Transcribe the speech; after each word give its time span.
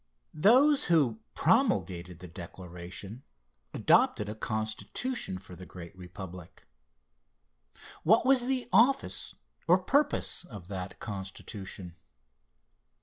Those 0.33 0.85
who 0.85 1.19
promulgated 1.35 2.17
the 2.17 2.27
Declaration 2.27 3.21
adopted 3.71 4.27
a 4.29 4.33
Constitution 4.33 5.37
for 5.37 5.55
the 5.55 5.67
great 5.67 5.95
Republic. 5.95 6.65
What 8.01 8.25
was 8.25 8.47
the 8.47 8.67
office 8.73 9.35
or 9.67 9.77
purpose 9.77 10.43
of 10.43 10.69
that 10.69 10.97
Constitution? 10.99 11.97